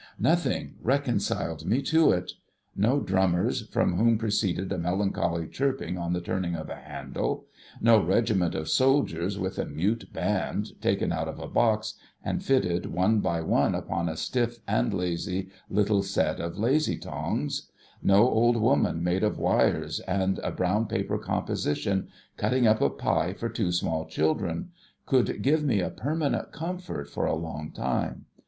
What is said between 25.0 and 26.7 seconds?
could give me a permanent